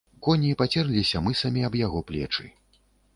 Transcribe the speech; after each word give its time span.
Коні 0.27 0.53
пацерліся 0.61 1.21
мысамі 1.27 1.65
аб 1.69 1.73
яго 1.85 2.01
плечы. 2.09 2.47